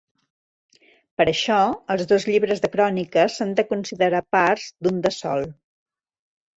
Per 1.21 1.27
això, 1.33 1.57
els 1.97 2.09
dos 2.13 2.27
llibres 2.31 2.65
de 2.65 2.73
cròniques 2.79 3.39
s'han 3.39 3.55
de 3.63 3.69
considerar 3.75 4.27
parts 4.41 4.69
d'un 4.85 5.03
de 5.09 5.17
sol. 5.23 5.51